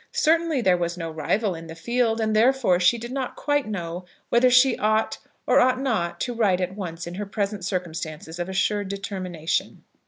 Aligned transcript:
Certainly, 0.13 0.61
there 0.61 0.79
was 0.79 0.97
no 0.97 1.11
rival 1.11 1.53
in 1.53 1.67
the 1.67 1.75
field, 1.75 2.19
and 2.19 2.35
therefore 2.35 2.79
she 2.79 2.97
did 2.97 3.11
not 3.11 3.35
quite 3.35 3.67
know 3.67 4.03
whether 4.29 4.49
she 4.49 4.75
ought 4.79 5.19
or 5.45 5.59
ought 5.59 5.79
not 5.79 6.19
to 6.21 6.33
write 6.33 6.59
at 6.59 6.75
once 6.75 7.05
in 7.05 7.13
her 7.13 7.25
present 7.27 7.63
circumstances 7.63 8.39
of 8.39 8.49
assured 8.49 8.87
determination. 8.87 9.83